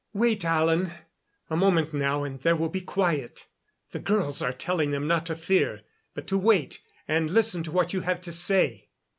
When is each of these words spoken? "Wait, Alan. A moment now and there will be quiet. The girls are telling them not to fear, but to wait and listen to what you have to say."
"Wait, 0.13 0.43
Alan. 0.43 0.91
A 1.51 1.55
moment 1.55 1.93
now 1.93 2.23
and 2.23 2.41
there 2.41 2.55
will 2.55 2.69
be 2.69 2.81
quiet. 2.81 3.45
The 3.91 3.99
girls 3.99 4.41
are 4.41 4.51
telling 4.51 4.89
them 4.89 5.05
not 5.07 5.27
to 5.27 5.35
fear, 5.35 5.81
but 6.15 6.25
to 6.25 6.39
wait 6.39 6.81
and 7.07 7.29
listen 7.29 7.61
to 7.61 7.71
what 7.71 7.93
you 7.93 8.01
have 8.01 8.19
to 8.21 8.31
say." 8.33 8.89